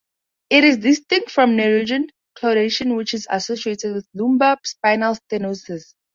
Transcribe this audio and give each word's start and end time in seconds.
It 0.49 0.63
is 0.63 0.77
distinct 0.79 1.29
from 1.29 1.51
neurogenic 1.51 2.09
claudication, 2.35 2.95
which 2.97 3.13
is 3.13 3.27
associated 3.29 3.93
with 3.93 4.07
lumbar 4.15 4.57
spinal 4.63 5.13
stenosis. 5.15 5.93